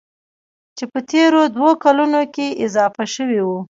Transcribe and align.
چې 0.77 0.83
په 0.91 0.99
تېرو 1.11 1.41
دوو 1.55 1.69
کلونو 1.83 2.21
کې 2.33 2.47
اضافه 2.65 3.03
شوي 3.15 3.41
وو. 3.43 3.59